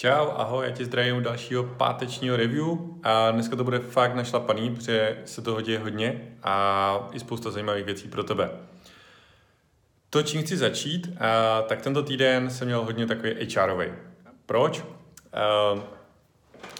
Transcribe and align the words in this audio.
Čau, 0.00 0.30
ahoj, 0.36 0.66
já 0.66 0.72
tě 0.72 0.84
zdravím 0.84 1.16
u 1.16 1.20
dalšího 1.20 1.62
pátečního 1.62 2.36
review 2.36 2.66
a 3.02 3.30
dneska 3.30 3.56
to 3.56 3.64
bude 3.64 3.78
fakt 3.78 4.14
našlapaný, 4.14 4.74
protože 4.74 5.22
se 5.24 5.42
toho 5.42 5.60
děje 5.60 5.78
hodně 5.78 6.36
a 6.42 7.08
i 7.12 7.20
spousta 7.20 7.50
zajímavých 7.50 7.84
věcí 7.84 8.08
pro 8.08 8.24
tebe. 8.24 8.50
To, 10.10 10.22
čím 10.22 10.42
chci 10.42 10.56
začít, 10.56 11.10
a, 11.20 11.62
tak 11.62 11.82
tento 11.82 12.02
týden 12.02 12.50
jsem 12.50 12.66
měl 12.66 12.84
hodně 12.84 13.06
takový 13.06 13.34
HRový. 13.56 13.86
Proč? 14.46 14.84
A, 15.32 15.74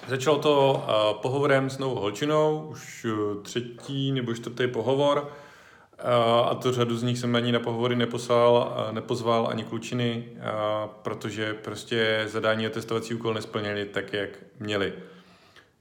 začalo 0.09 0.39
to 0.39 0.87
pohovorem 1.23 1.71
s 1.71 1.79
novou 1.79 1.95
holčinou, 1.95 2.67
už 2.71 3.07
třetí 3.43 4.13
nebo 4.13 4.35
čtvrtý 4.35 4.67
pohovor, 4.67 5.33
a 6.45 6.55
to 6.55 6.73
řadu 6.73 6.97
z 6.97 7.03
nich 7.03 7.19
jsem 7.19 7.37
ani 7.37 7.53
na 7.53 7.61
pohovory 7.61 7.97
neposlal, 7.97 8.77
nepozval 8.91 9.49
ani 9.51 9.65
klučiny, 9.65 10.29
protože 11.03 11.55
prostě 11.55 12.25
zadání 12.27 12.67
a 12.67 12.71
testovací 12.71 13.15
úkol 13.15 13.35
nesplnili 13.35 13.85
tak, 13.85 14.13
jak 14.13 14.31
měli. 14.61 14.93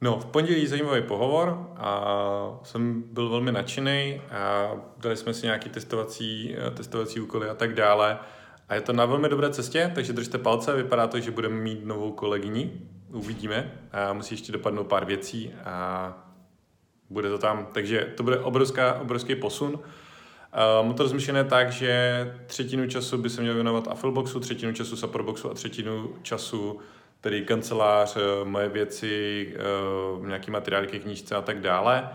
No, 0.02 0.20
v 0.20 0.26
pondělí 0.26 0.68
zajímavý 0.68 1.02
pohovor 1.02 1.68
a 1.76 2.59
jsem 2.64 3.04
byl 3.12 3.30
velmi 3.30 3.52
nadšený 3.52 4.22
a 4.32 4.72
dali 4.98 5.18
jsme 5.18 5.34
si 5.34 5.45
nějaký 5.45 5.70
testovací, 5.70 6.56
testovací 6.73 7.20
úkoly 7.20 7.50
a 7.50 7.56
tak 7.56 7.73
dále. 7.73 8.20
A 8.70 8.76
je 8.76 8.81
to 8.81 8.94
na 8.94 9.06
velmi 9.06 9.30
dobré 9.30 9.50
cestě, 9.50 9.92
takže 9.95 10.14
držte 10.14 10.38
palce, 10.38 10.76
vypadá 10.76 11.08
to, 11.08 11.20
že 11.20 11.31
budeme 11.31 11.56
mít 11.56 11.86
novou 11.86 12.12
kolegyni, 12.12 12.72
uvidíme. 13.14 13.72
A 13.92 14.14
musí 14.14 14.34
ještě 14.34 14.52
dopadnout 14.52 14.88
pár 14.88 15.06
věcí 15.06 15.54
a 15.66 16.18
bude 17.09 17.30
to 17.30 17.38
tam, 17.38 17.68
takže 17.72 18.14
to 18.18 18.23
bude 18.23 18.40
obrovská, 18.40 19.00
obrovský 19.00 19.36
posun. 19.36 19.80
Uh, 20.54 20.88
mám 20.88 20.96
to 20.96 21.04
rozmyšlené 21.04 21.44
tak, 21.44 21.72
že 21.72 22.34
třetinu 22.46 22.88
času 22.88 23.18
by 23.18 23.30
se 23.30 23.42
měl 23.42 23.54
věnovat 23.54 23.88
Affleboxu, 23.88 24.40
třetinu 24.40 24.73
času 24.73 24.96
Supportboxu 24.96 25.52
a 25.52 25.54
třetinu 25.54 26.14
času 26.22 26.80
tedy 27.22 27.42
kancelář, 27.42 28.18
eh, 28.18 28.46
moje 28.46 28.70
věci, 28.70 29.48
uh, 30.20 30.28
nějaký 30.28 30.52
materiály 30.52 30.88
ke 30.88 31.00
knížce 31.00 31.36
a 31.36 31.42
tak 31.42 31.62
dále. 31.62 32.09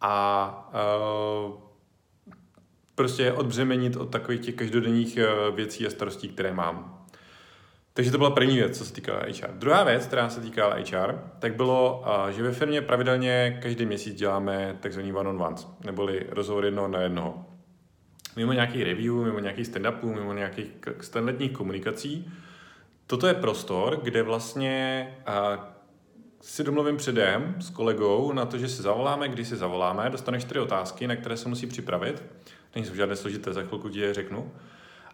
A 0.00 0.70
prostě 2.94 3.32
odbřemenit 3.32 3.96
od 3.96 4.10
takových 4.10 4.40
těch 4.40 4.54
každodenních 4.54 5.18
věcí 5.54 5.86
a 5.86 5.90
starostí, 5.90 6.28
které 6.28 6.52
mám. 6.52 7.06
Takže 7.92 8.10
to 8.10 8.18
byla 8.18 8.30
první 8.30 8.56
věc, 8.56 8.78
co 8.78 8.84
se 8.84 8.92
týkala 8.92 9.20
HR. 9.20 9.50
Druhá 9.52 9.84
věc, 9.84 10.06
která 10.06 10.28
se 10.28 10.40
týkala 10.40 10.74
HR, 10.74 11.18
tak 11.38 11.54
bylo, 11.54 12.04
že 12.30 12.42
ve 12.42 12.52
firmě 12.52 12.82
pravidelně 12.82 13.58
každý 13.62 13.86
měsíc 13.86 14.14
děláme 14.14 14.76
takzvaný 14.80 15.12
one-on-ones, 15.12 15.68
neboli 15.84 16.26
rozhovor 16.30 16.64
jednoho 16.64 16.88
na 16.88 17.00
jednoho 17.00 17.49
mimo 18.36 18.52
nějaký 18.52 18.84
review, 18.84 19.14
mimo 19.14 19.38
nějaký 19.38 19.62
stand-upů, 19.62 20.14
mimo 20.14 20.32
nějakých 20.32 20.66
standardních 21.00 21.52
komunikací. 21.52 22.32
Toto 23.06 23.26
je 23.26 23.34
prostor, 23.34 24.00
kde 24.02 24.22
vlastně 24.22 25.08
a, 25.26 25.68
si 26.40 26.64
domluvím 26.64 26.96
předem 26.96 27.54
s 27.58 27.70
kolegou 27.70 28.32
na 28.32 28.46
to, 28.46 28.58
že 28.58 28.68
si 28.68 28.82
zavoláme, 28.82 29.28
když 29.28 29.48
si 29.48 29.56
zavoláme, 29.56 30.10
dostaneš 30.10 30.44
čtyři 30.44 30.60
otázky, 30.60 31.06
na 31.06 31.16
které 31.16 31.36
se 31.36 31.48
musí 31.48 31.66
připravit. 31.66 32.22
Není 32.74 32.86
jsou 32.86 32.94
žádné 32.94 33.16
složité, 33.16 33.52
za 33.52 33.62
chvilku 33.62 33.88
ti 33.88 34.00
je 34.00 34.14
řeknu. 34.14 34.52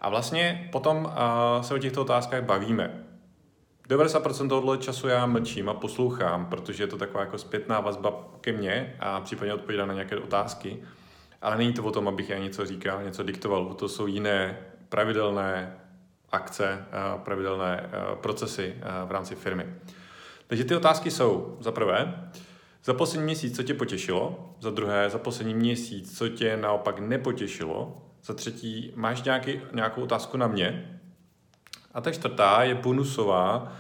A 0.01 0.08
vlastně 0.08 0.69
potom 0.73 1.12
a, 1.14 1.62
se 1.62 1.75
o 1.75 1.78
těchto 1.78 2.03
otázkách 2.03 2.42
bavíme. 2.42 3.05
90% 3.89 4.48
tohoto 4.48 4.77
času 4.77 5.08
já 5.08 5.27
mlčím 5.27 5.69
a 5.69 5.75
poslouchám, 5.75 6.47
protože 6.47 6.83
je 6.83 6.86
to 6.86 6.98
taková 6.98 7.20
jako 7.20 7.39
zpětná 7.39 7.80
vazba 7.80 8.28
ke 8.41 8.53
mně 8.53 8.97
a 9.01 9.20
případně 9.20 9.55
odpovídám 9.55 9.89
na 9.89 9.95
nějaké 9.95 10.17
otázky. 10.17 10.83
Ale 11.47 11.56
není 11.56 11.72
to 11.72 11.83
o 11.83 11.91
tom, 11.91 12.08
abych 12.08 12.30
já 12.30 12.39
něco 12.39 12.66
říkal, 12.66 13.02
něco 13.02 13.22
diktoval, 13.22 13.75
to 13.75 13.89
jsou 13.89 14.06
jiné 14.06 14.58
pravidelné 14.89 15.77
akce, 16.33 16.84
pravidelné 17.25 17.91
procesy 18.20 18.75
v 19.06 19.11
rámci 19.11 19.34
firmy. 19.34 19.67
Takže 20.47 20.64
ty 20.64 20.77
otázky 20.77 21.11
jsou 21.11 21.56
za 21.61 21.72
prvé, 21.72 22.30
za 22.84 22.94
poslední 22.94 23.24
měsíc, 23.24 23.56
co 23.56 23.62
tě 23.62 23.74
potěšilo, 23.74 24.55
za 24.61 24.70
druhé, 24.70 25.11
za 25.11 25.19
poslední 25.19 25.55
měsíc, 25.55 26.19
co 26.19 26.28
tě 26.28 26.56
naopak 26.56 26.98
nepotěšilo, 26.98 28.02
za 28.24 28.34
třetí, 28.34 28.92
máš 28.95 29.23
nějaký, 29.23 29.61
nějakou 29.73 30.02
otázku 30.02 30.36
na 30.36 30.46
mě, 30.46 31.01
a 31.95 32.01
ta 32.01 32.13
čtvrtá 32.13 32.63
je 32.63 32.74
bonusová, 32.74 33.73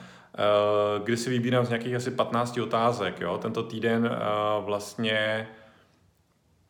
kdy 1.04 1.16
si 1.16 1.30
vybírám 1.30 1.66
z 1.66 1.68
nějakých 1.68 1.94
asi 1.94 2.10
15 2.10 2.58
otázek. 2.58 3.20
Jo? 3.20 3.38
Tento 3.38 3.62
týden 3.62 4.10
vlastně 4.60 5.48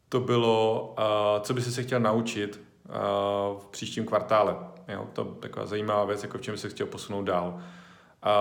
to 0.08 0.20
bylo, 0.20 0.94
uh, 0.98 1.42
co 1.42 1.54
by 1.54 1.62
se 1.62 1.82
chtěl 1.82 2.00
naučit 2.00 2.60
uh, 2.88 2.94
v 3.58 3.66
příštím 3.70 4.06
kvartále. 4.06 4.56
Jo? 4.88 5.08
To 5.12 5.22
je 5.22 5.40
taková 5.40 5.66
zajímavá 5.66 6.04
věc, 6.04 6.22
jako 6.22 6.38
v 6.38 6.40
čem 6.40 6.56
se 6.56 6.68
chtěl 6.68 6.86
posunout 6.86 7.22
dál. 7.22 7.54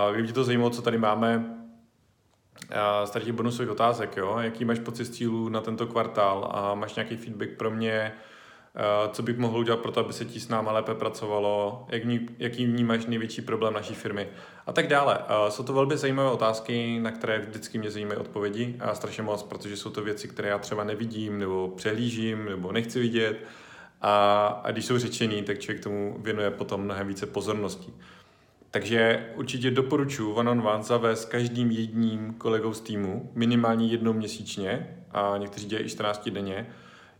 Uh, 0.08 0.14
kdyby 0.14 0.34
to 0.34 0.44
zajímalo, 0.44 0.70
co 0.70 0.82
tady 0.82 0.98
máme, 0.98 1.38
uh, 1.38 3.06
z 3.06 3.10
těch 3.10 3.32
bonusových 3.32 3.72
otázek, 3.72 4.18
jo? 4.18 4.38
jaký 4.40 4.66
máš 4.66 4.80
pocit 4.80 5.06
cílů 5.06 5.50
na 5.50 5.62
tento 5.62 5.88
kvartál 5.88 6.52
a 6.52 6.76
máš 6.76 6.96
nějaký 6.96 7.18
feedback 7.18 7.50
pro 7.50 7.72
mě, 7.72 8.14
co 9.12 9.24
bych 9.24 9.38
mohl 9.38 9.58
udělat 9.58 9.80
pro 9.80 9.92
to, 9.92 10.00
aby 10.00 10.14
se 10.14 10.26
ti 10.26 10.40
s 10.40 10.50
náma 10.50 10.72
lépe 10.72 10.96
pracovalo, 10.96 11.86
jak 11.90 12.04
vní, 12.04 12.28
jaký 12.40 12.66
vnímáš 12.66 13.06
největší 13.06 13.42
problém 13.42 13.74
naší 13.74 13.94
firmy 13.94 14.28
a 14.66 14.74
tak 14.74 14.88
dále. 14.88 15.20
Eh, 15.20 15.52
jsou 15.52 15.64
to 15.64 15.74
velmi 15.74 15.98
zajímavé 15.98 16.30
otázky, 16.30 17.00
na 17.00 17.12
které 17.12 17.40
vždycky 17.40 17.78
mě 17.78 17.92
zajímají 17.92 18.20
odpovědi 18.20 18.76
a 18.80 18.96
strašně 18.96 19.24
moc, 19.24 19.44
protože 19.44 19.78
jsou 19.78 19.90
to 19.90 20.04
věci, 20.04 20.28
které 20.28 20.50
já 20.50 20.60
třeba 20.60 20.84
nevidím 20.84 21.40
nebo 21.40 21.68
přehlížím 21.76 22.46
nebo 22.46 22.72
nechci 22.72 23.00
vidět 23.00 23.38
a, 24.02 24.46
a 24.64 24.72
když 24.72 24.86
jsou 24.86 24.98
řečený, 24.98 25.44
tak 25.44 25.60
člověk 25.60 25.84
tomu 25.84 26.18
věnuje 26.20 26.52
potom 26.52 26.82
mnohem 26.82 27.08
více 27.08 27.26
pozornosti. 27.26 27.94
Takže 28.72 29.30
určitě 29.36 29.72
doporučuji 29.72 30.34
one 30.34 30.52
on 30.52 30.68
one 30.68 30.84
zavést 30.84 31.26
každým 31.26 31.72
jedním 31.72 32.34
kolegou 32.34 32.74
z 32.74 32.82
týmu, 32.82 33.32
minimálně 33.36 33.88
jednou 33.88 34.14
měsíčně 34.14 34.98
a 35.12 35.38
někteří 35.38 35.68
dělají 35.68 35.86
i 35.86 35.90
14 35.90 36.30
denně, 36.30 36.68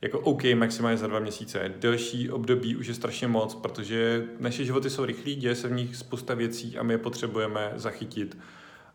jako 0.02 0.20
OK, 0.20 0.44
maximálně 0.56 0.98
za 0.98 1.08
dva 1.08 1.20
měsíce. 1.20 1.72
Delší 1.78 2.32
období 2.32 2.76
už 2.76 2.88
je 2.88 2.94
strašně 2.94 3.28
moc, 3.28 3.56
protože 3.56 4.24
naše 4.40 4.66
životy 4.66 4.90
jsou 4.90 5.06
rychlí, 5.06 5.36
děje 5.36 5.56
se 5.56 5.68
v 5.68 5.72
nich 5.72 5.96
spousta 5.96 6.34
věcí 6.34 6.78
a 6.78 6.84
my 6.84 6.94
je 6.94 6.98
potřebujeme 6.98 7.72
zachytit 7.76 8.38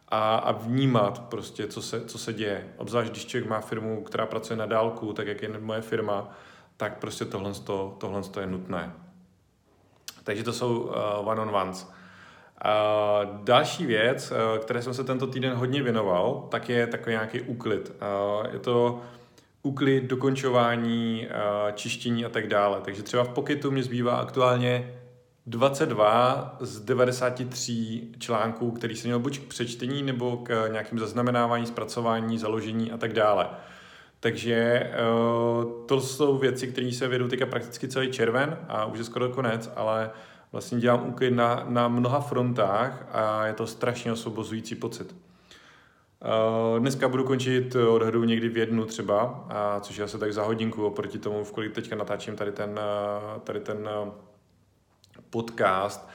a, 0.08 0.34
a 0.34 0.52
vnímat 0.52 1.18
prostě, 1.18 1.66
co 1.66 1.82
se, 1.82 2.04
co 2.04 2.18
se 2.18 2.32
děje. 2.32 2.68
Obzvlášť, 2.76 3.10
když 3.10 3.26
člověk 3.26 3.50
má 3.50 3.60
firmu, 3.60 4.02
která 4.02 4.26
pracuje 4.26 4.56
na 4.56 4.66
dálku, 4.66 5.12
tak 5.12 5.26
jak 5.26 5.42
je 5.42 5.48
moje 5.58 5.80
firma, 5.80 6.36
tak 6.76 6.98
prostě 6.98 7.24
tohle, 7.24 7.52
tohle 7.98 8.22
je 8.40 8.46
nutné. 8.46 8.92
Takže 10.24 10.44
to 10.44 10.52
jsou 10.52 10.80
uh, 10.80 10.94
one-on-ones. 11.28 11.82
Uh, 11.84 13.44
další 13.44 13.86
věc, 13.86 14.30
uh, 14.30 14.58
které 14.58 14.82
jsem 14.82 14.94
se 14.94 15.04
tento 15.04 15.26
týden 15.26 15.54
hodně 15.54 15.82
věnoval, 15.82 16.46
tak 16.50 16.68
je 16.68 16.86
takový 16.86 17.12
nějaký 17.12 17.40
úklid. 17.40 17.92
Uh, 18.42 18.52
je 18.52 18.58
to 18.58 19.02
úklid, 19.62 20.04
dokončování, 20.04 21.26
eh, 21.30 21.72
čištění 21.72 22.24
a 22.24 22.28
tak 22.28 22.46
dále. 22.46 22.80
Takže 22.84 23.02
třeba 23.02 23.24
v 23.24 23.28
Pocketu 23.28 23.70
mě 23.70 23.82
zbývá 23.82 24.16
aktuálně 24.16 24.94
22 25.46 26.56
z 26.60 26.80
93 26.80 28.08
článků, 28.18 28.70
který 28.70 28.96
jsem 28.96 29.08
měl 29.08 29.18
buď 29.18 29.38
k 29.38 29.48
přečtení 29.48 30.02
nebo 30.02 30.36
k 30.36 30.68
nějakým 30.72 30.98
zaznamenávání, 30.98 31.66
zpracování, 31.66 32.38
založení 32.38 32.92
a 32.92 32.96
tak 32.96 33.12
dále. 33.12 33.48
Takže 34.20 34.54
eh, 34.54 34.96
to 35.86 36.00
jsou 36.00 36.38
věci, 36.38 36.66
které 36.66 36.92
se 36.92 37.08
vedou 37.08 37.28
teďka 37.28 37.46
prakticky 37.46 37.88
celý 37.88 38.10
červen 38.10 38.58
a 38.68 38.84
už 38.84 38.98
je 38.98 39.04
skoro 39.04 39.28
konec, 39.28 39.72
ale 39.76 40.10
vlastně 40.52 40.80
dělám 40.80 41.08
úklid 41.08 41.30
na, 41.30 41.64
na 41.68 41.88
mnoha 41.88 42.20
frontách 42.20 43.08
a 43.12 43.46
je 43.46 43.52
to 43.52 43.66
strašně 43.66 44.12
osvobozující 44.12 44.74
pocit. 44.74 45.14
Uh, 46.24 46.78
dneska 46.78 47.08
budu 47.08 47.24
končit 47.24 47.74
eh, 47.74 47.86
odhadu 47.86 48.24
někdy 48.24 48.48
v 48.48 48.56
jednu 48.56 48.84
třeba, 48.84 49.48
což 49.80 49.96
je 49.96 50.04
asi 50.04 50.18
tak 50.18 50.32
za 50.32 50.42
hodinku 50.42 50.86
oproti 50.86 51.18
tomu, 51.18 51.44
v 51.44 51.52
kolik 51.52 51.72
teďka 51.72 51.96
natáčím 51.96 52.36
tady 52.36 52.52
ten, 52.52 52.80
eh, 52.82 53.40
tady 53.40 53.60
ten 53.60 53.88
podcast. 55.30 56.08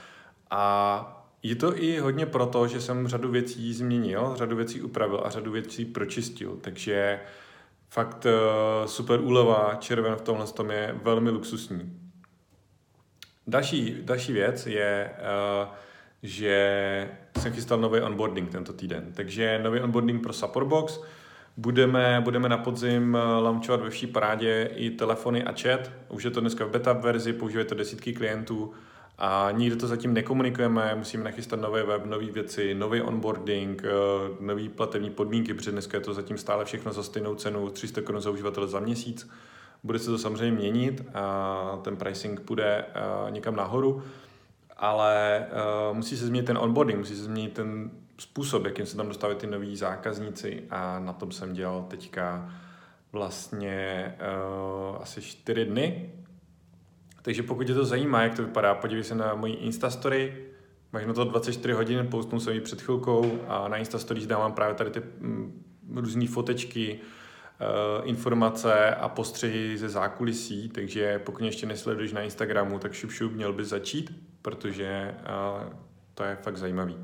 A 0.49 1.25
je 1.43 1.55
to 1.55 1.77
i 1.81 1.99
hodně 1.99 2.25
proto, 2.25 2.67
že 2.67 2.81
jsem 2.81 3.07
řadu 3.07 3.31
věcí 3.31 3.73
změnil, 3.73 4.33
řadu 4.35 4.55
věcí 4.55 4.81
upravil 4.81 5.21
a 5.25 5.29
řadu 5.29 5.51
věcí 5.51 5.85
pročistil. 5.85 6.57
Takže 6.61 7.19
fakt 7.89 8.25
super 8.85 9.19
úleva, 9.19 9.75
červen 9.79 10.15
v 10.15 10.21
tomhle 10.21 10.47
tom 10.47 10.71
je 10.71 10.99
velmi 11.03 11.29
luxusní. 11.29 11.99
Další, 13.47 13.97
další 14.01 14.33
věc 14.33 14.67
je, 14.67 15.11
že 16.23 17.09
jsem 17.37 17.53
chystal 17.53 17.77
nový 17.77 18.01
onboarding 18.01 18.49
tento 18.49 18.73
týden. 18.73 19.11
Takže 19.13 19.59
nový 19.63 19.79
onboarding 19.79 20.23
pro 20.23 20.33
Supportbox. 20.33 20.99
Budeme, 21.57 22.21
budeme 22.23 22.49
na 22.49 22.57
podzim 22.57 23.15
eh, 23.15 23.41
launchovat 23.41 23.81
ve 23.81 23.89
vší 23.89 24.07
parádě 24.07 24.69
i 24.75 24.89
telefony 24.89 25.43
a 25.43 25.53
chat. 25.61 25.91
Už 26.09 26.23
je 26.23 26.31
to 26.31 26.41
dneska 26.41 26.65
v 26.65 26.69
beta 26.69 26.93
verzi, 26.93 27.33
používají 27.33 27.67
to 27.67 27.75
desítky 27.75 28.13
klientů 28.13 28.73
a 29.17 29.51
nikdy 29.51 29.75
to 29.75 29.87
zatím 29.87 30.13
nekomunikujeme, 30.13 30.95
musíme 30.95 31.23
nachystat 31.23 31.59
nové 31.59 31.83
web, 31.83 32.05
nové 32.05 32.25
věci, 32.25 32.73
nový 32.73 33.01
onboarding, 33.01 33.83
eh, 33.85 33.89
nový 34.39 34.69
platební 34.69 35.09
podmínky, 35.09 35.53
protože 35.53 35.71
dneska 35.71 35.97
je 35.97 36.03
to 36.03 36.13
zatím 36.13 36.37
stále 36.37 36.65
všechno 36.65 36.93
za 36.93 37.03
stejnou 37.03 37.35
cenu, 37.35 37.69
300 37.69 38.01
korun 38.01 38.21
za 38.21 38.29
uživatele 38.29 38.67
za 38.67 38.79
měsíc. 38.79 39.29
Bude 39.83 39.99
se 39.99 40.05
to 40.05 40.17
samozřejmě 40.17 40.57
měnit 40.57 41.03
a 41.13 41.79
ten 41.83 41.95
pricing 41.97 42.39
půjde 42.39 42.85
eh, 42.87 43.31
někam 43.31 43.55
nahoru 43.55 44.03
ale 44.77 45.45
uh, 45.89 45.97
musí 45.97 46.17
se 46.17 46.25
změnit 46.25 46.45
ten 46.45 46.57
onboarding, 46.57 46.99
musí 46.99 47.15
se 47.15 47.23
změnit 47.23 47.53
ten 47.53 47.91
způsob, 48.19 48.65
jakým 48.65 48.85
se 48.85 48.97
tam 48.97 49.07
dostávají 49.07 49.39
ty 49.39 49.47
noví 49.47 49.75
zákazníci. 49.75 50.63
A 50.69 50.99
na 50.99 51.13
tom 51.13 51.31
jsem 51.31 51.53
dělal 51.53 51.85
teďka 51.89 52.49
vlastně 53.11 54.15
uh, 54.19 55.01
asi 55.01 55.21
čtyři 55.21 55.65
dny. 55.65 56.13
Takže 57.21 57.43
pokud 57.43 57.63
tě 57.67 57.73
to 57.73 57.85
zajímá, 57.85 58.23
jak 58.23 58.35
to 58.35 58.43
vypadá, 58.43 58.75
podívej 58.75 59.03
se 59.03 59.15
na 59.15 59.35
moji 59.35 59.53
Instastory, 59.53 60.45
máš 60.93 61.05
na 61.05 61.13
to 61.13 61.23
24 61.23 61.73
hodin, 61.73 62.07
postnul 62.07 62.39
jsem 62.39 62.53
ji 62.53 62.61
před 62.61 62.81
chvilkou 62.81 63.39
a 63.47 63.67
na 63.67 63.77
Instastories 63.77 64.27
dávám 64.27 64.53
právě 64.53 64.75
tady 64.75 64.89
ty 64.89 65.01
mm, 65.19 65.63
různé 65.95 66.27
fotečky, 66.27 66.99
uh, 66.99 68.09
informace 68.09 68.95
a 68.95 69.09
postřehy 69.09 69.77
ze 69.77 69.89
zákulisí, 69.89 70.69
takže 70.69 71.19
pokud 71.19 71.43
ještě 71.43 71.65
nesleduješ 71.65 72.13
na 72.13 72.21
Instagramu, 72.21 72.79
tak 72.79 72.93
šup 72.93 73.11
šup 73.11 73.33
měl 73.33 73.53
bys 73.53 73.67
začít, 73.67 74.34
protože 74.45 75.15
uh, 75.19 75.73
to 76.13 76.23
je 76.23 76.35
fakt 76.35 76.57
zajímavý. 76.57 76.97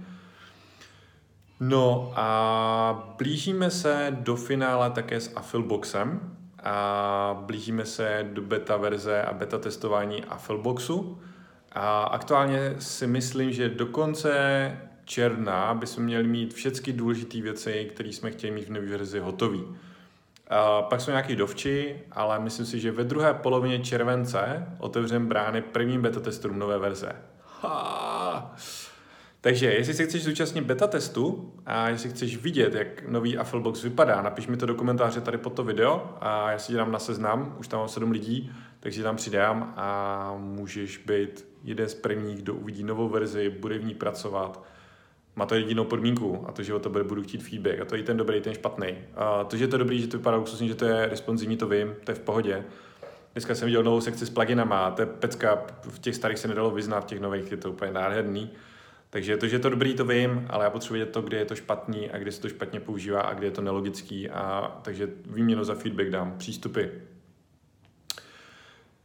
No 1.59 2.13
a 2.15 3.15
blížíme 3.17 3.69
se 3.69 4.17
do 4.19 4.35
finále 4.35 4.89
také 4.89 5.19
s 5.19 5.31
Affilboxem 5.35 6.37
a 6.63 7.43
blížíme 7.45 7.85
se 7.85 8.29
do 8.33 8.41
beta 8.41 8.77
verze 8.77 9.21
a 9.21 9.33
beta 9.33 9.57
testování 9.57 10.25
Affilboxu. 10.25 11.21
A 11.71 12.03
aktuálně 12.03 12.75
si 12.79 13.07
myslím, 13.07 13.51
že 13.51 13.69
do 13.69 13.85
konce 13.85 14.31
června 15.05 15.73
bychom 15.73 16.03
měli 16.03 16.27
mít 16.27 16.53
všechny 16.53 16.93
důležité 16.93 17.41
věci, 17.41 17.89
které 17.93 18.09
jsme 18.09 18.31
chtěli 18.31 18.53
mít 18.53 18.67
v 18.67 18.71
nové 18.71 18.87
verzi 18.87 19.19
hotové. 19.19 19.59
Pak 20.89 21.01
jsou 21.01 21.11
nějaký 21.11 21.35
dovči, 21.35 22.01
ale 22.11 22.39
myslím 22.39 22.65
si, 22.65 22.79
že 22.79 22.91
ve 22.91 23.03
druhé 23.03 23.33
polovině 23.33 23.79
července 23.79 24.67
otevřeme 24.79 25.25
brány 25.25 25.61
prvním 25.61 26.01
beta 26.01 26.19
testům 26.19 26.59
nové 26.59 26.77
verze. 26.77 27.30
Ha! 27.61 28.55
Takže 29.41 29.65
jestli 29.65 29.93
si 29.93 30.05
chceš 30.05 30.23
zúčastnit 30.23 30.61
beta 30.61 30.87
testu 30.87 31.53
a 31.65 31.89
jestli 31.89 32.09
chceš 32.09 32.37
vidět, 32.37 32.73
jak 32.73 33.07
nový 33.07 33.37
Afflebox 33.37 33.83
vypadá, 33.83 34.21
napiš 34.21 34.47
mi 34.47 34.57
to 34.57 34.65
do 34.65 34.75
komentáře 34.75 35.21
tady 35.21 35.37
pod 35.37 35.53
to 35.53 35.63
video 35.63 36.17
a 36.21 36.51
já 36.51 36.57
si 36.57 36.73
dám 36.73 36.91
na 36.91 36.99
seznam, 36.99 37.55
už 37.59 37.67
tam 37.67 37.79
mám 37.79 37.89
7 37.89 38.11
lidí, 38.11 38.51
takže 38.79 39.03
tam 39.03 39.15
přidám 39.15 39.73
a 39.77 40.33
můžeš 40.37 40.97
být 40.97 41.47
jeden 41.63 41.89
z 41.89 41.93
prvních, 41.93 42.41
kdo 42.41 42.53
uvidí 42.53 42.83
novou 42.83 43.09
verzi, 43.09 43.49
bude 43.49 43.77
v 43.77 43.85
ní 43.85 43.93
pracovat. 43.93 44.63
Má 45.35 45.45
to 45.45 45.55
jedinou 45.55 45.83
podmínku 45.83 46.45
a 46.47 46.51
to, 46.51 46.63
že 46.63 46.73
o 46.73 46.79
to 46.79 46.89
budu 46.89 47.23
chtít 47.23 47.43
feedback 47.43 47.79
a 47.79 47.85
to 47.85 47.95
je 47.95 48.03
ten 48.03 48.17
dobrý, 48.17 48.41
ten 48.41 48.53
špatný. 48.53 48.87
A 49.15 49.43
to, 49.43 49.57
že 49.57 49.63
je 49.63 49.67
to 49.67 49.77
dobrý, 49.77 50.01
že 50.01 50.07
to 50.07 50.17
vypadá 50.17 50.37
luxusně, 50.37 50.67
že 50.67 50.75
to 50.75 50.85
je 50.85 51.05
responsivní, 51.05 51.57
to 51.57 51.67
vím, 51.67 51.95
to 52.03 52.11
je 52.11 52.15
v 52.15 52.19
pohodě. 52.19 52.63
Dneska 53.33 53.55
jsem 53.55 53.65
viděl 53.65 53.83
novou 53.83 54.01
sekci 54.01 54.25
s 54.25 54.29
pluginama, 54.29 54.91
to 54.91 55.01
je 55.01 55.05
pecka, 55.05 55.63
v 55.81 55.99
těch 55.99 56.15
starých 56.15 56.39
se 56.39 56.47
nedalo 56.47 56.71
vyznat, 56.71 56.99
v 56.99 57.05
těch 57.05 57.19
nových 57.19 57.51
je 57.51 57.57
to 57.57 57.71
úplně 57.71 57.91
nádherný. 57.91 58.49
Takže 59.09 59.37
to, 59.37 59.47
že 59.47 59.55
je 59.55 59.59
to 59.59 59.69
dobrý, 59.69 59.93
to 59.93 60.05
vím, 60.05 60.47
ale 60.49 60.63
já 60.63 60.69
potřebuji 60.69 60.93
vědět 60.93 61.11
to, 61.11 61.21
kde 61.21 61.37
je 61.37 61.45
to 61.45 61.55
špatný 61.55 62.11
a 62.11 62.17
kde 62.17 62.31
se 62.31 62.41
to 62.41 62.49
špatně 62.49 62.79
používá 62.79 63.21
a 63.21 63.33
kde 63.33 63.47
je 63.47 63.51
to 63.51 63.61
nelogický. 63.61 64.29
A, 64.29 64.77
takže 64.81 65.09
výměnu 65.25 65.63
za 65.63 65.75
feedback 65.75 66.09
dám, 66.09 66.37
přístupy. 66.37 66.83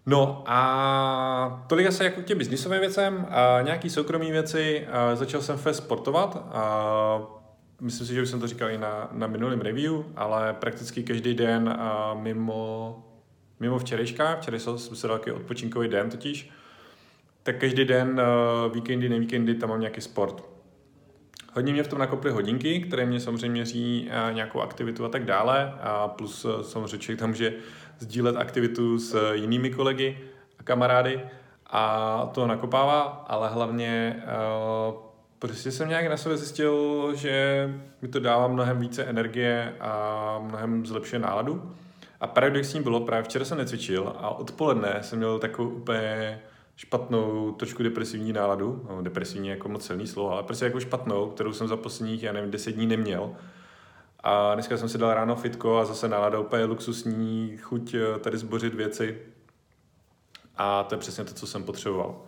No 0.06 0.44
a 0.46 1.64
tolik 1.66 1.86
asi 1.86 2.04
jako 2.04 2.20
k 2.20 2.24
těm 2.24 2.38
biznisovým 2.38 2.80
věcem. 2.80 3.26
A 3.30 3.60
nějaký 3.62 3.90
soukromý 3.90 4.30
věci. 4.32 4.86
A 4.86 5.16
začal 5.16 5.40
jsem 5.40 5.58
fest 5.58 5.76
sportovat. 5.76 6.46
A 6.52 7.18
myslím 7.80 8.06
si, 8.06 8.14
že 8.14 8.22
už 8.22 8.28
jsem 8.28 8.40
to 8.40 8.46
říkal 8.46 8.70
i 8.70 8.78
na, 8.78 9.08
na 9.12 9.26
minulém 9.26 9.60
review, 9.60 9.92
ale 10.16 10.52
prakticky 10.52 11.02
každý 11.02 11.34
den 11.34 11.68
a 11.78 12.14
mimo, 12.14 13.04
mimo 13.60 13.78
včerejška, 13.78 14.36
včera 14.36 14.58
jsem 14.58 14.78
se 14.78 15.08
dal 15.08 15.20
odpočinkový 15.34 15.88
den 15.88 16.10
totiž, 16.10 16.50
tak 17.42 17.60
každý 17.60 17.84
den, 17.84 18.20
uh, 18.66 18.74
víkendy, 18.74 19.08
nevíkendy, 19.08 19.54
tam 19.54 19.68
mám 19.68 19.80
nějaký 19.80 20.00
sport. 20.00 20.44
Hodně 21.52 21.72
mě 21.72 21.82
v 21.82 21.88
tom 21.88 21.98
nakoply 21.98 22.30
hodinky, 22.30 22.80
které 22.80 23.06
mě 23.06 23.20
samozřejmě 23.20 23.48
měří 23.48 24.10
uh, 24.28 24.34
nějakou 24.34 24.60
aktivitu 24.60 25.04
a 25.04 25.08
tak 25.08 25.24
dále. 25.24 25.74
A 25.80 26.08
plus 26.08 26.44
uh, 26.44 26.60
samozřejmě 26.60 26.98
člověk 26.98 27.20
tam 27.20 27.28
může 27.28 27.52
sdílet 27.98 28.36
aktivitu 28.36 28.98
s 28.98 29.32
jinými 29.32 29.70
kolegy 29.70 30.18
a 30.58 30.62
kamarády 30.62 31.20
a 31.66 32.30
to 32.34 32.46
nakopává, 32.46 33.00
ale 33.28 33.48
hlavně 33.48 34.22
prostě 35.38 35.70
jsem 35.70 35.88
nějak 35.88 36.06
na 36.06 36.16
sebe 36.16 36.36
zjistil, 36.36 37.10
že 37.14 37.68
mi 38.02 38.08
to 38.08 38.20
dává 38.20 38.48
mnohem 38.48 38.80
více 38.80 39.04
energie 39.04 39.74
a 39.80 40.38
mnohem 40.42 40.86
zlepšuje 40.86 41.18
náladu. 41.18 41.74
A 42.20 42.26
paradoxní 42.26 42.82
bylo, 42.82 43.00
právě 43.00 43.24
včera 43.24 43.44
jsem 43.44 43.58
necvičil 43.58 44.14
a 44.18 44.28
odpoledne 44.28 44.98
jsem 45.02 45.18
měl 45.18 45.38
takovou 45.38 45.68
úplně 45.68 46.40
špatnou, 46.76 47.52
trošku 47.52 47.82
depresivní 47.82 48.32
náladu, 48.32 48.86
no, 48.88 49.02
depresivní 49.02 49.48
jako 49.48 49.68
moc 49.68 49.86
silný 49.86 50.06
slovo, 50.06 50.32
ale 50.32 50.42
prostě 50.42 50.64
jako 50.64 50.80
špatnou, 50.80 51.30
kterou 51.30 51.52
jsem 51.52 51.68
za 51.68 51.76
posledních, 51.76 52.22
já 52.22 52.32
nevím, 52.32 52.50
deset 52.50 52.72
dní 52.72 52.86
neměl. 52.86 53.36
A 54.20 54.54
dneska 54.54 54.76
jsem 54.76 54.88
si 54.88 54.98
dal 54.98 55.14
ráno 55.14 55.36
fitko 55.36 55.78
a 55.78 55.84
zase 55.84 56.08
nálada 56.08 56.38
úplně 56.38 56.64
luxusní, 56.64 57.56
chuť 57.56 57.94
eh, 57.94 58.18
tady 58.18 58.38
zbořit 58.38 58.74
věci. 58.74 59.18
A 60.56 60.82
to 60.82 60.94
je 60.94 60.98
přesně 60.98 61.24
to, 61.24 61.34
co 61.34 61.46
jsem 61.46 61.62
potřeboval. 61.62 62.22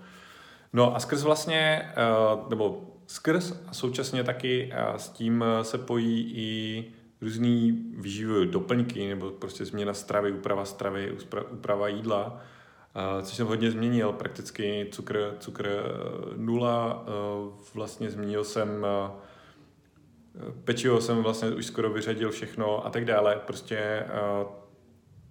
No 0.73 0.97
a 0.97 1.01
skrz 1.01 1.23
vlastně, 1.23 1.93
eh, 1.97 2.51
nebo 2.51 2.83
skrz 3.07 3.53
a 3.67 3.75
současně 3.75 4.25
taky 4.25 4.73
eh, 4.73 4.99
s 4.99 5.09
tím 5.09 5.45
se 5.63 5.79
pojí 5.79 6.33
i 6.37 6.85
různý 7.21 7.85
výživové 7.97 8.47
doplňky, 8.47 9.09
nebo 9.09 9.31
prostě 9.31 9.65
změna 9.65 9.95
stravy, 9.95 10.33
úprava 10.33 10.65
stravy, 10.65 11.17
úprava 11.51 11.89
jídla, 11.89 12.41
což 13.23 13.37
jsem 13.37 13.47
hodně 13.47 13.71
změnil, 13.71 14.13
prakticky 14.13 14.89
cukr, 14.91 15.37
cukr 15.41 15.69
eh, 15.69 15.83
nula, 16.37 17.05
eh, 17.07 17.11
vlastně 17.75 18.11
změnil 18.11 18.45
jsem 18.45 18.87
eh, 18.87 19.11
pečivo 20.65 21.01
jsem 21.01 21.23
vlastně 21.23 21.51
už 21.51 21.67
skoro 21.67 21.91
vyřadil 21.91 22.31
všechno 22.31 22.87
a 22.87 22.91
tak 22.91 23.05
dále, 23.05 23.41
prostě 23.47 24.07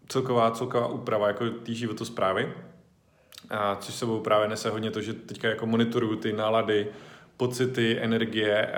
celková, 0.08 0.52
celková 0.52 0.88
úprava 0.88 1.28
jako 1.28 1.50
té 1.50 1.74
životosprávy, 1.74 2.54
a 3.50 3.76
což 3.76 3.96
sebou 3.96 4.20
právě 4.20 4.48
nese 4.48 4.70
hodně 4.70 4.92
to, 4.92 5.02
že 5.02 5.14
teďka 5.14 5.48
jako 5.48 5.66
monitoruju 5.66 6.16
ty 6.16 6.34
nálady, 6.34 6.88
pocity, 7.38 7.98
energie 8.02 8.72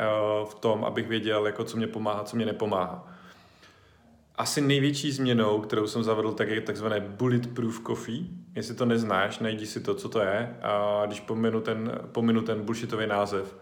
v 0.46 0.54
tom, 0.54 0.86
abych 0.86 1.08
věděl, 1.08 1.46
jako 1.46 1.64
co 1.64 1.78
mě 1.78 1.88
pomáhá, 1.88 2.24
co 2.24 2.36
mě 2.36 2.46
nepomáhá. 2.46 3.08
Asi 4.36 4.62
největší 4.62 5.12
změnou, 5.12 5.60
kterou 5.62 5.88
jsem 5.88 6.04
zavedl, 6.04 6.32
tak 6.32 6.50
je 6.50 6.62
takzvané 6.62 7.00
bulletproof 7.00 7.82
coffee. 7.88 8.26
Jestli 8.56 8.76
to 8.76 8.86
neznáš, 8.86 9.40
najdi 9.40 9.66
si 9.66 9.80
to, 9.80 9.96
co 9.96 10.10
to 10.10 10.20
je. 10.20 10.56
A 10.62 11.04
když 11.06 11.20
pominu 11.20 11.62
ten, 11.62 12.00
pominu 12.12 12.42
ten 12.42 12.62
bullshitový 12.62 13.08
název, 13.08 13.56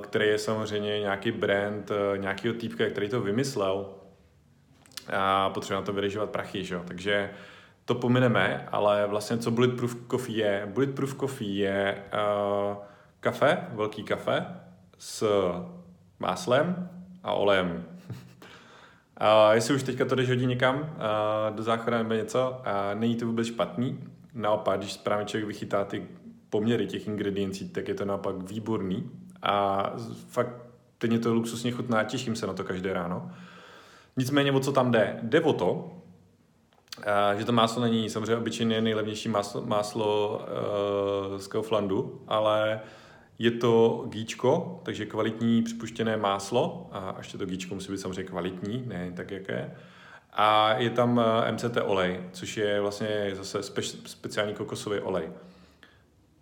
který 0.00 0.28
je 0.28 0.38
samozřejmě 0.38 1.00
nějaký 1.00 1.32
brand 1.32 1.90
nějakého 2.16 2.54
týpka, 2.54 2.86
který 2.86 3.08
to 3.08 3.20
vymyslel, 3.20 3.86
a 5.12 5.50
potřebuje 5.50 5.80
na 5.80 5.86
to 5.86 5.92
vyrežovat 5.92 6.30
prachy, 6.30 6.64
že 6.64 6.80
takže 6.84 7.30
to 7.84 7.94
pomineme, 7.94 8.68
ale 8.72 9.06
vlastně 9.06 9.38
co 9.38 9.50
Bulletproof 9.50 9.96
Coffee 10.10 10.36
je? 10.36 10.68
Bulletproof 10.72 11.14
Coffee 11.14 11.56
je 11.56 12.04
uh, 12.70 12.76
kafe, 13.22 13.58
velký 13.72 14.02
kafe 14.02 14.46
s 14.98 15.24
máslem 16.18 16.88
a 17.22 17.32
olejem. 17.32 17.84
A 19.16 19.54
jestli 19.54 19.74
už 19.74 19.82
teďka 19.82 20.04
to 20.04 20.14
jdeš 20.14 20.28
hodit 20.28 20.46
někam 20.46 20.96
do 21.50 21.62
záchoda 21.62 21.98
nebo 21.98 22.14
něco, 22.14 22.60
a 22.64 22.94
není 22.94 23.16
to 23.16 23.26
vůbec 23.26 23.46
špatný. 23.46 23.98
Naopak, 24.34 24.78
když 24.78 24.92
správně 24.92 25.26
člověk 25.26 25.46
vychytá 25.46 25.84
ty 25.84 26.06
poměry 26.50 26.86
těch 26.86 27.06
ingrediencí, 27.06 27.68
tak 27.68 27.88
je 27.88 27.94
to 27.94 28.04
naopak 28.04 28.36
výborný. 28.36 29.10
A 29.42 29.82
fakt 30.28 30.56
teď 30.98 31.10
mě 31.10 31.18
to 31.18 31.34
luxusně 31.34 31.72
chutná, 31.72 32.04
těším 32.04 32.36
se 32.36 32.46
na 32.46 32.52
to 32.52 32.64
každé 32.64 32.92
ráno. 32.92 33.30
Nicméně 34.16 34.52
o 34.52 34.60
co 34.60 34.72
tam 34.72 34.90
jde? 34.90 35.18
Jde 35.22 35.40
o 35.40 35.52
to, 35.52 35.90
že 37.36 37.44
to 37.44 37.52
máslo 37.52 37.82
není 37.82 38.10
samozřejmě 38.10 38.36
obyčejně 38.36 38.80
nejlevnější 38.80 39.28
máslo, 39.28 39.62
máslo 39.66 40.40
uh, 41.32 41.38
z 41.38 41.46
Kauflandu, 41.46 42.22
ale 42.28 42.80
je 43.38 43.50
to 43.50 44.04
gíčko, 44.08 44.80
takže 44.82 45.06
kvalitní 45.06 45.62
připuštěné 45.62 46.16
máslo, 46.16 46.88
a 46.92 47.14
ještě 47.18 47.38
to 47.38 47.46
gíčko 47.46 47.74
musí 47.74 47.92
být 47.92 47.98
samozřejmě 47.98 48.24
kvalitní, 48.24 48.84
ne 48.86 49.12
tak 49.16 49.30
jaké. 49.30 49.74
A 50.32 50.74
je 50.74 50.90
tam 50.90 51.20
eh, 51.20 51.52
MCT 51.52 51.76
olej, 51.84 52.20
což 52.32 52.56
je 52.56 52.80
vlastně 52.80 53.30
zase 53.32 53.60
spe- 53.60 54.02
speciální 54.06 54.54
kokosový 54.54 55.00
olej. 55.00 55.30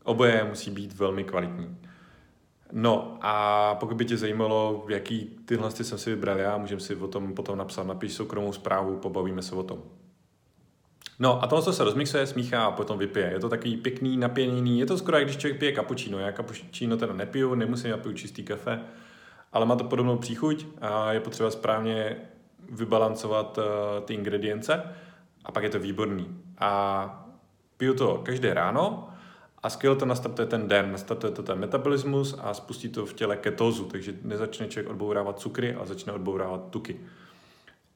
Oboje 0.04 0.44
musí 0.44 0.70
být 0.70 0.92
velmi 0.92 1.24
kvalitní. 1.24 1.76
No 2.72 3.18
a 3.20 3.74
pokud 3.74 3.96
by 3.96 4.04
tě 4.04 4.16
zajímalo, 4.16 4.84
jaký 4.88 5.36
tyhle 5.44 5.70
jsem 5.70 5.98
si 5.98 6.10
vybral 6.10 6.38
já, 6.38 6.58
můžeme 6.58 6.80
si 6.80 6.96
o 6.96 7.08
tom 7.08 7.34
potom 7.34 7.58
napsat, 7.58 7.86
napiš 7.86 8.12
soukromou 8.12 8.52
zprávu, 8.52 8.96
pobavíme 8.96 9.42
se 9.42 9.54
o 9.54 9.62
tom. 9.62 9.82
No 11.22 11.44
a 11.44 11.46
tohle 11.46 11.72
se 11.72 11.84
rozmixuje, 11.84 12.26
smíchá 12.26 12.64
a 12.64 12.70
potom 12.70 12.98
vypije. 12.98 13.30
Je 13.32 13.40
to 13.40 13.48
takový 13.48 13.76
pěkný, 13.76 14.16
napěněný, 14.16 14.80
je 14.80 14.86
to 14.86 14.98
skoro 14.98 15.16
jak 15.16 15.26
když 15.26 15.36
člověk 15.36 15.60
pije 15.60 15.72
kapučíno. 15.72 16.18
Já 16.18 16.32
kapučíno 16.32 16.96
teda 16.96 17.12
nepiju, 17.12 17.54
nemusím, 17.54 17.90
já 17.90 17.96
piju 17.96 18.14
čistý 18.14 18.42
kafe, 18.42 18.80
ale 19.52 19.66
má 19.66 19.76
to 19.76 19.84
podobnou 19.84 20.16
příchuť 20.16 20.66
a 20.80 21.12
je 21.12 21.20
potřeba 21.20 21.50
správně 21.50 22.16
vybalancovat 22.70 23.58
uh, 23.58 23.64
ty 24.04 24.14
ingredience 24.14 24.82
a 25.44 25.52
pak 25.52 25.62
je 25.62 25.70
to 25.70 25.78
výborný. 25.78 26.28
A 26.58 27.30
piju 27.76 27.94
to 27.94 28.20
každé 28.24 28.54
ráno 28.54 29.08
A 29.62 29.70
skvěle 29.70 29.96
to 29.96 30.06
nastartuje 30.06 30.46
ten 30.46 30.68
den, 30.68 30.92
nastartuje 30.92 31.32
to 31.32 31.42
ten 31.42 31.58
metabolismus 31.58 32.36
a 32.38 32.54
spustí 32.54 32.88
to 32.88 33.06
v 33.06 33.14
těle 33.14 33.36
ketózu, 33.36 33.84
takže 33.84 34.14
nezačne 34.22 34.68
člověk 34.68 34.90
odbourávat 34.90 35.40
cukry, 35.40 35.74
ale 35.74 35.86
začne 35.86 36.12
odbourávat 36.12 36.70
tuky. 36.70 37.00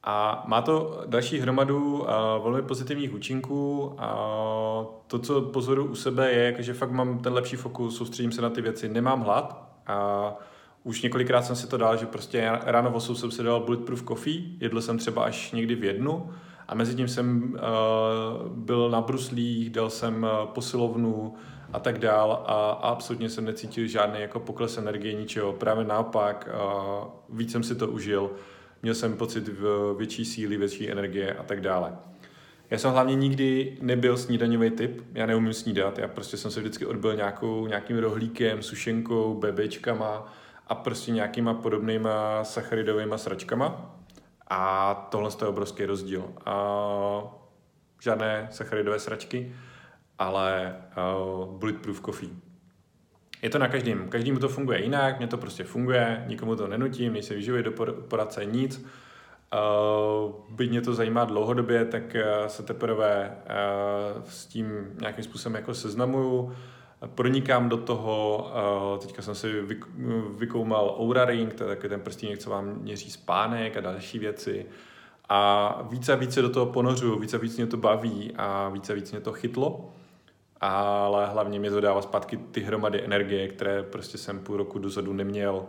A 0.07 0.45
má 0.47 0.63
to 0.63 1.03
další 1.07 1.39
hromadu 1.39 2.01
uh, 2.01 2.07
velmi 2.43 2.63
pozitivních 2.63 3.15
účinků 3.15 3.95
a 3.99 4.17
to, 5.07 5.19
co 5.19 5.43
pozoru 5.43 5.85
u 5.85 5.95
sebe, 5.95 6.33
je, 6.33 6.57
že 6.59 6.75
fakt 6.75 6.91
mám 6.91 7.19
ten 7.19 7.33
lepší 7.33 7.57
fokus, 7.57 7.97
soustředím 7.97 8.33
se 8.33 8.43
na 8.43 8.51
ty 8.51 8.63
věci, 8.63 8.89
nemám 8.89 9.21
hlad 9.21 9.69
a 9.87 10.29
už 10.83 11.03
několikrát 11.03 11.43
jsem 11.43 11.57
si 11.57 11.67
to 11.67 11.77
dal, 11.77 11.97
že 11.97 12.07
prostě 12.07 12.51
ráno 12.63 12.91
v 12.91 12.95
8 12.95 13.17
jsem 13.17 13.31
si 13.31 13.43
dal 13.43 13.61
bulletproof 13.61 14.03
coffee, 14.03 14.43
jedl 14.61 14.81
jsem 14.81 14.99
třeba 14.99 15.25
až 15.25 15.53
někdy 15.53 15.75
v 15.75 15.85
jednu 15.85 16.31
a 16.69 16.75
mezi 16.75 16.95
tím 16.95 17.09
jsem 17.09 17.53
uh, 17.53 18.49
byl 18.49 18.91
na 18.91 19.01
bruslích, 19.01 19.71
dal 19.71 19.91
jsem 19.91 20.27
posilovnu 20.45 21.35
a 21.73 21.81
tak 21.81 21.99
dál 21.99 22.45
a, 22.47 22.55
a 22.55 22.89
absolutně 22.89 23.31
jsem 23.31 23.45
necítil 23.45 23.87
žádný 23.87 24.21
jako 24.21 24.41
pokles 24.41 24.79
energie, 24.79 25.15
ničeho. 25.15 25.53
Právě 25.53 25.85
naopak, 25.85 26.49
uh, 26.55 27.37
víc 27.39 27.53
jsem 27.53 27.63
si 27.63 27.75
to 27.75 27.89
užil 27.89 28.31
měl 28.85 28.95
jsem 28.95 29.17
pocit 29.17 29.49
v 29.49 29.95
větší 29.99 30.25
síly, 30.25 30.57
větší 30.57 30.91
energie 30.91 31.35
a 31.35 31.43
tak 31.43 31.61
dále. 31.61 31.97
Já 32.71 32.79
jsem 32.79 32.91
hlavně 32.91 33.15
nikdy 33.15 33.79
nebyl 33.81 34.17
snídaňový 34.17 34.71
typ, 34.71 35.03
já 35.15 35.27
neumím 35.27 35.53
snídat, 35.53 35.99
já 35.99 36.09
prostě 36.09 36.37
jsem 36.37 36.51
se 36.51 36.61
vždycky 36.61 36.87
odbil 36.87 37.17
nějakou, 37.17 37.67
nějakým 37.67 37.99
rohlíkem, 37.99 38.63
sušenkou, 38.63 39.35
bebečkama 39.35 40.33
a 40.67 40.75
prostě 40.75 41.13
nějakýma 41.13 41.55
podobnýma 41.55 42.45
sacharidovými 42.45 43.15
sračkama. 43.17 43.97
A 44.49 44.95
tohle 45.11 45.31
je 45.41 45.47
obrovský 45.47 45.85
rozdíl. 45.85 46.25
A 46.45 46.55
žádné 48.03 48.49
sacharidové 48.51 48.99
sračky, 48.99 49.53
ale 50.19 50.77
uh, 50.97 51.59
bulletproof 51.59 52.01
coffee 52.01 52.31
je 53.45 53.51
to 53.51 53.59
na 53.59 53.69
každém. 53.69 54.09
Každému 54.09 54.39
to 54.39 54.49
funguje 54.49 54.83
jinak, 54.83 55.19
mně 55.19 55.27
to 55.27 55.39
prostě 55.39 55.65
funguje, 55.65 56.25
nikomu 56.27 56.57
to 56.57 56.69
nenutím, 56.69 57.13
nejsem 57.13 57.37
výživový 57.37 57.63
do 57.63 57.73
poradce 58.09 58.45
nic. 58.45 58.87
Uh, 59.55 60.33
byť 60.49 60.71
mě 60.71 60.81
to 60.81 60.95
zajímá 60.95 61.25
dlouhodobě, 61.25 61.85
tak 61.85 62.17
se 62.47 62.63
teprve 62.63 63.37
uh, 64.17 64.23
s 64.29 64.47
tím 64.47 64.67
nějakým 65.01 65.25
způsobem 65.25 65.57
jako 65.57 65.75
seznamuju. 65.75 66.53
Pronikám 67.15 67.69
do 67.69 67.77
toho, 67.77 68.47
uh, 68.93 68.99
teďka 68.99 69.23
jsem 69.23 69.35
si 69.35 69.61
vyk, 69.61 69.87
vykoumal 70.39 70.97
Oura 71.01 71.25
Ring, 71.25 71.55
to 71.55 71.63
je 71.65 71.69
takový 71.69 71.89
ten 71.89 72.01
prstínek, 72.01 72.39
co 72.39 72.51
vám 72.51 72.75
měří 72.81 73.11
spánek 73.11 73.77
a 73.77 73.81
další 73.81 74.19
věci. 74.19 74.67
A 75.29 75.79
více 75.91 76.13
a 76.13 76.17
více 76.17 76.43
do 76.43 76.49
toho 76.49 76.67
ponořuju, 76.67 77.19
více 77.19 77.37
a 77.37 77.41
víc 77.41 77.57
mě 77.57 77.67
to 77.67 77.77
baví 77.77 78.33
a 78.37 78.69
více 78.69 78.93
a 78.93 78.97
víc 78.97 79.13
mě 79.13 79.21
to 79.21 79.33
chytlo 79.33 79.93
ale 80.69 81.27
hlavně 81.27 81.61
mě 81.61 81.71
to 81.71 81.81
dává 81.81 82.03
zpátky 82.03 82.37
ty 82.37 82.61
hromady 82.61 83.05
energie, 83.05 83.49
které 83.49 83.83
prostě 83.83 84.19
jsem 84.19 84.41
půl 84.41 84.57
roku 84.57 84.79
dozadu 84.79 85.13
neměl. 85.13 85.67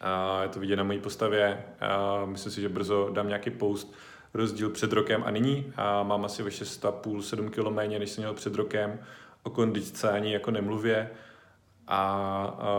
A 0.00 0.42
je 0.42 0.48
to 0.48 0.60
vidět 0.60 0.76
na 0.76 0.84
mojí 0.84 0.98
postavě. 0.98 1.64
A 1.80 2.24
myslím 2.24 2.52
si, 2.52 2.60
že 2.60 2.68
brzo 2.68 3.10
dám 3.12 3.28
nějaký 3.28 3.50
post 3.50 3.94
rozdíl 4.34 4.70
před 4.70 4.92
rokem 4.92 5.22
a 5.26 5.30
nyní. 5.30 5.72
A 5.76 6.02
mám 6.02 6.24
asi 6.24 6.42
o 6.42 6.46
6,5-7 6.46 7.50
kg 7.50 7.74
méně, 7.74 7.98
než 7.98 8.10
jsem 8.10 8.22
měl 8.22 8.34
před 8.34 8.54
rokem. 8.54 9.00
O 9.42 9.50
kondičce 9.50 10.10
ani 10.10 10.32
jako 10.32 10.50
nemluvě. 10.50 11.10
A, 11.86 11.96
a 12.58 12.72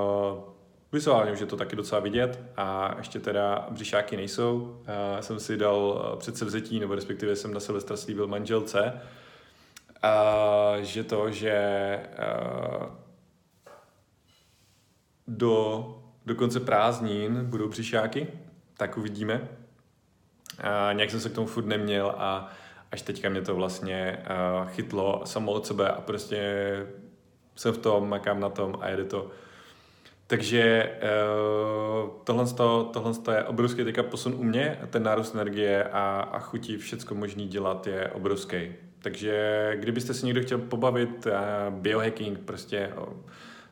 vizuálně 0.91 1.31
už 1.31 1.39
je 1.39 1.45
to 1.45 1.57
taky 1.57 1.75
docela 1.75 2.01
vidět 2.01 2.39
a 2.57 2.95
ještě 2.97 3.19
teda 3.19 3.67
břišáky 3.71 4.17
nejsou. 4.17 4.81
A 5.17 5.21
jsem 5.21 5.39
si 5.39 5.57
dal 5.57 6.15
předsevzetí, 6.19 6.79
nebo 6.79 6.95
respektive 6.95 7.35
jsem 7.35 7.53
na 7.53 7.59
Silvestra 7.59 7.97
slíbil 7.97 8.27
manželce, 8.27 9.01
a 10.01 10.46
že 10.81 11.03
to, 11.03 11.31
že 11.31 11.99
uh, 12.19 12.87
do, 15.27 16.03
do 16.25 16.35
konce 16.35 16.59
prázdnin 16.59 17.45
budou 17.45 17.67
břišáky, 17.67 18.27
tak 18.77 18.97
uvidíme. 18.97 19.47
A 20.59 20.93
nějak 20.93 21.11
jsem 21.11 21.19
se 21.19 21.29
k 21.29 21.35
tomu 21.35 21.47
furt 21.47 21.65
neměl 21.65 22.15
a 22.17 22.49
až 22.91 23.01
teďka 23.01 23.29
mě 23.29 23.41
to 23.41 23.55
vlastně 23.55 24.17
uh, 24.19 24.67
chytlo 24.67 25.21
samo 25.25 25.51
od 25.51 25.65
sebe 25.65 25.89
a 25.89 26.01
prostě 26.01 26.41
jsem 27.55 27.73
v 27.73 27.77
tom, 27.77 28.09
makám 28.09 28.39
na 28.39 28.49
tom 28.49 28.77
a 28.81 28.89
jede 28.89 29.03
to. 29.03 29.31
Takže 30.27 30.91
uh, 31.03 32.09
tohle, 32.23 32.45
tohle 32.93 33.37
je 33.37 33.43
obrovský 33.43 33.83
teďka 33.83 34.03
posun 34.03 34.33
u 34.33 34.43
mě, 34.43 34.79
ten 34.89 35.03
nárůst 35.03 35.35
energie 35.35 35.83
a, 35.83 36.29
a 36.31 36.39
chutí 36.39 36.77
všecko 36.77 37.15
možný 37.15 37.47
dělat 37.47 37.87
je 37.87 38.07
obrovský. 38.07 38.86
Takže 38.99 39.71
kdybyste 39.79 40.13
si 40.13 40.25
někdo 40.25 40.41
chtěl 40.41 40.57
pobavit, 40.57 41.25
uh, 41.25 41.73
biohacking, 41.73 42.39
prostě, 42.39 42.93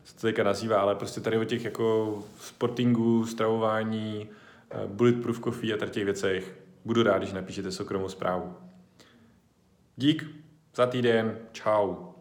se 0.04 0.16
to 0.16 0.22
teďka 0.22 0.44
nazývá, 0.44 0.82
ale 0.82 0.96
prostě 0.96 1.22
tady 1.22 1.38
o 1.38 1.44
těch 1.44 1.66
jako 1.66 2.20
sportingu, 2.40 3.26
stravování, 3.26 4.30
uh, 4.76 4.92
bulletproof 4.92 5.40
coffee 5.40 5.74
a 5.74 5.78
tady 5.78 5.92
těch 5.92 6.06
věcech, 6.06 6.56
budu 6.86 7.04
rád, 7.04 7.18
když 7.18 7.34
napíšete 7.34 7.72
soukromou 7.72 8.10
zprávu. 8.10 8.56
Dík 9.96 10.26
za 10.76 10.86
týden, 10.86 11.38
čau. 11.52 12.15